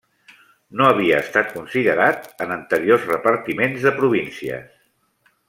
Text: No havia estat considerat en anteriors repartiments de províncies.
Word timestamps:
No 0.79 0.87
havia 0.93 1.19
estat 1.25 1.53
considerat 1.57 2.25
en 2.47 2.55
anteriors 2.57 3.05
repartiments 3.11 3.87
de 3.89 3.93
províncies. 4.01 4.75